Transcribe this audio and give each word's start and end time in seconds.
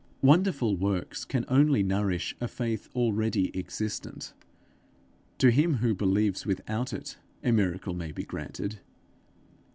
Wonderful 0.23 0.77
works 0.77 1.25
can 1.25 1.45
only 1.47 1.83
nourish 1.83 2.35
a 2.41 2.47
faith 2.47 2.89
already 2.95 3.55
existent; 3.55 4.33
to 5.37 5.51
him 5.51 5.75
who 5.75 5.93
believes 5.93 6.43
without 6.43 6.91
it, 6.91 7.19
a 7.43 7.51
miracle 7.51 7.93
may 7.93 8.11
be 8.11 8.23
granted. 8.23 8.79